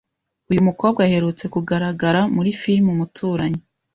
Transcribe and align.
uyu 0.51 0.61
mukobwa 0.67 0.99
aherutse 1.07 1.45
kugaragara 1.53 2.21
muri 2.35 2.49
Filime 2.61 2.89
Umuturanyi 2.95 3.61